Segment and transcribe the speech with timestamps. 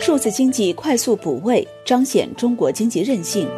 [0.00, 3.48] 数字经济快速补位，彰显中国经济韧性。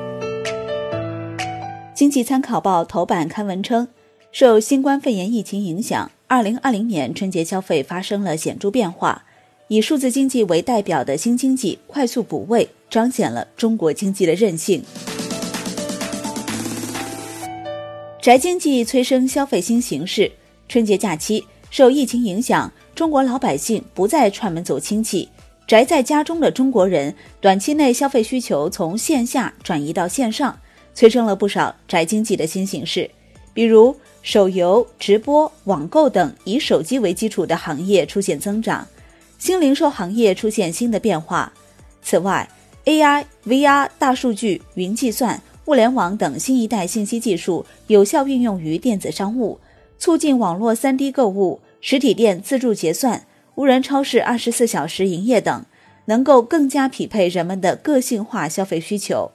[1.95, 3.87] 经济参考报头版刊文称，
[4.33, 9.25] 受新冠肺炎疫情影响，二零二零年春节消费发生了显著变化。
[9.69, 14.83] 以数字经济为代表的新经济快速补位，彰显了中国经济的韧性。
[18.21, 20.31] 宅经济催生消费新形式。
[20.69, 25.29] 春节假期受疫情影响，中国老百姓不再串门走亲戚，
[25.71, 30.59] 宅在家中的中国人短期内消费需求从线下转移到线上，
[30.95, 33.09] 催生了不少宅经济的新形式。
[33.55, 38.85] 比如手游、直播、网购等以手机为基础的行业出现增长，
[39.39, 41.53] 新零售行业出现新的变化。
[42.03, 42.51] 此外
[42.87, 45.41] ，AI、VR、大数据、云计算。
[45.67, 49.61] 物联网等新一代信息技术有效运用于电子商务，
[50.01, 53.25] 促进网络三 D 购物、实体店自助结算、
[53.55, 55.65] 无人超市二十四小时营业等，
[56.11, 59.31] 能够更加匹配人们的个性化消费需求。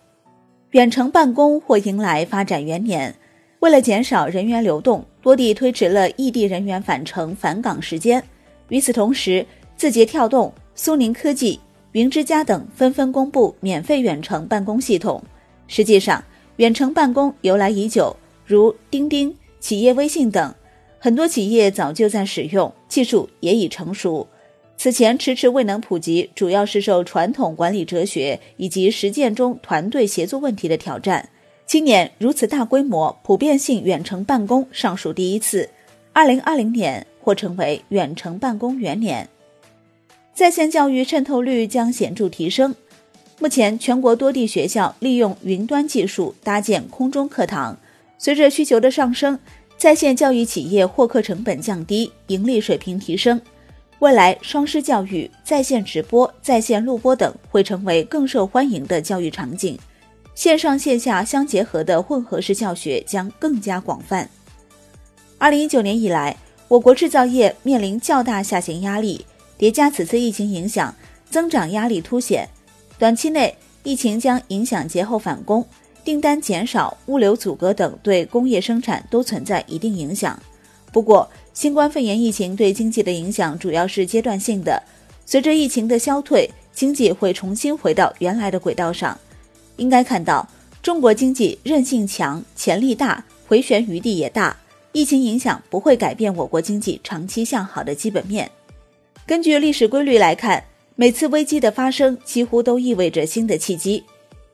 [0.71, 3.15] 远程办公或迎来发展元年，
[3.61, 8.21] 为了减少人员流动，多地推迟了异地人员返程返岗时间。
[8.67, 9.45] 与此同时，
[9.77, 11.57] 字节跳动、苏宁科技、
[11.93, 15.23] 云之家等纷纷公布免费远程办公系统。
[15.67, 16.21] 实际上，
[16.57, 18.13] 远程办公由来已久，
[18.45, 20.53] 如钉钉、企业微信等，
[20.99, 24.27] 很多企业早就在使用，技术也已成熟。
[24.85, 31.27] 此前迟迟未能普及，主要是受传统管理哲学以及实践中团队协作问题的挑战。
[31.65, 35.67] 今年如此大规模、普遍性远程办公尚属第一次，
[36.13, 39.27] 二零二零年或成为远程办公元年，
[40.35, 42.75] 在线教育渗透率将显著提升。
[43.39, 47.75] 目前，全国多地学校利用云端技术搭建空中课堂。
[48.19, 49.39] 随着需求的上升，
[49.79, 53.41] 在线教育企业获客成本降低，盈利水平提升。
[53.99, 59.79] 未来，双师教育、在线直播、在线录播等会成为更受欢迎的教育场景。
[60.35, 64.29] 线上线下相结合的混合式教学将更加广泛。
[65.37, 66.35] 二零一九年以来，
[66.67, 69.25] 我国制造业面临较大下行压力，
[69.57, 70.93] 叠加此次疫情影响，
[71.29, 72.47] 增长压力凸显。
[72.99, 75.65] 短期内，疫情将影响节后返工、
[76.03, 80.37] 订单减少、物流阻隔等，对工业生产都存在一定影响。
[80.91, 84.83] 不过，新冠肺炎疫情对经济的影响主要是阶段性的，
[85.25, 89.17] 随着疫情的消退，经济会重新回到原来的轨道上。
[89.77, 90.47] 应该看到，
[90.83, 94.55] 中国经济韧性强、潜力大、回旋余地也大，
[94.91, 98.51] 疫情影响不会改变我国经济长期向好的基本面。
[99.25, 100.63] 根据历史规律来看。
[100.97, 104.01] 每次危机的发生几乎都意味着新的契机，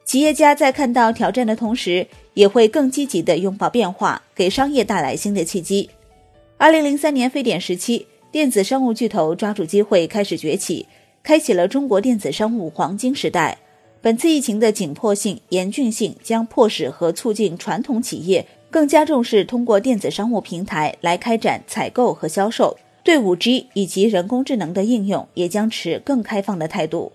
[0.03, 5.87] 企业家在看到挑战的同时，也会更积极地拥抱变化，给商业带来新的契机。
[6.61, 10.85] 二零零三年非典时期，电子商务巨头抓住机会开始崛起，
[11.23, 13.57] 开启了中国电子商务黄金时代。
[13.99, 22.77] 本次疫情的紧迫性、严峻性将迫使和促进传统企业更加重视通过电子商务平台来开展采购和销售。
[23.03, 27.11] 对 5G 以及人工智能的应用也将持更开放的态度，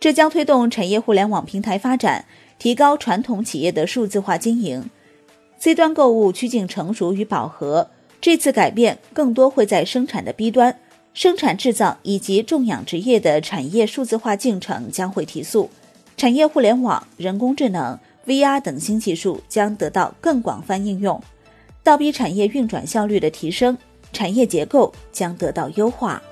[0.00, 2.24] 这将推动产业互联网平台发展，
[2.58, 4.90] 提高传统企业的数字化经营。
[5.56, 7.88] C 端购物趋近成熟与饱和，
[8.22, 10.78] 这次改变更多会在生产的 B 端，
[11.12, 15.68] 生产制造以及种养殖业的产业数字化进程将会提速，
[16.16, 21.20] 产业互联网、人工智能、VR 等新技术将得到更广泛应用，
[21.82, 23.76] 倒逼产业运转效率的提升。
[24.12, 26.22] 产业结构将得到优化。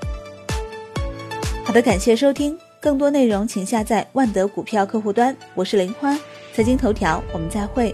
[1.64, 5.36] 好的，感谢收听，更多内容请下载万德股票客户端。
[5.54, 6.16] 我是林欢，
[6.52, 7.92] 财经头条，我们再会。